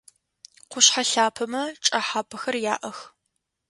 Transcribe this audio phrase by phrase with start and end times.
[0.69, 2.97] Къушъхьэ лъапэмэ чӏэхьапэхэр яӏэх.